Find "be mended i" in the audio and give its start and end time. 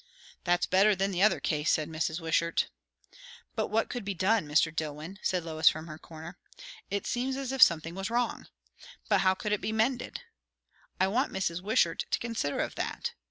9.61-11.05